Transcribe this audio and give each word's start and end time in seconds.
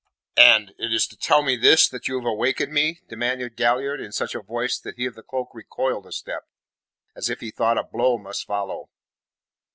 "And 0.37 0.73
it 0.79 0.91
is 0.91 1.05
to 1.09 1.15
tell 1.15 1.43
me 1.43 1.55
this 1.55 1.87
that 1.87 2.07
you 2.07 2.15
have 2.15 2.25
awakened 2.25 2.73
me?" 2.73 3.01
demanded 3.07 3.55
Galliard 3.55 4.01
in 4.01 4.11
such 4.11 4.33
a 4.33 4.41
voice 4.41 4.79
that 4.79 4.95
he 4.95 5.05
of 5.05 5.13
the 5.13 5.21
cloak 5.21 5.49
recoiled 5.53 6.07
a 6.07 6.11
step, 6.11 6.45
as 7.15 7.29
if 7.29 7.39
he 7.39 7.51
thought 7.51 7.77
a 7.77 7.83
blow 7.83 8.17
must 8.17 8.47
follow. 8.47 8.89